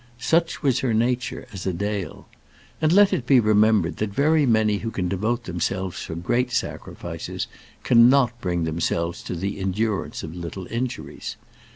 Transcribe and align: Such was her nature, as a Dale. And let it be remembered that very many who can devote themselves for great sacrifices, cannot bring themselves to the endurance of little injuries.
Such 0.17 0.63
was 0.63 0.79
her 0.79 0.95
nature, 0.95 1.45
as 1.53 1.67
a 1.67 1.73
Dale. 1.73 2.27
And 2.81 2.91
let 2.91 3.13
it 3.13 3.27
be 3.27 3.39
remembered 3.39 3.97
that 3.97 4.09
very 4.09 4.47
many 4.47 4.79
who 4.79 4.89
can 4.89 5.07
devote 5.07 5.43
themselves 5.43 6.01
for 6.01 6.15
great 6.15 6.51
sacrifices, 6.51 7.45
cannot 7.83 8.41
bring 8.41 8.63
themselves 8.63 9.21
to 9.21 9.35
the 9.35 9.59
endurance 9.59 10.23
of 10.23 10.35
little 10.35 10.65
injuries. 10.71 11.35